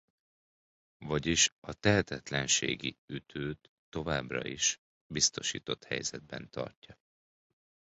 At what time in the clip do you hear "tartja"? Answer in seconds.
6.49-6.95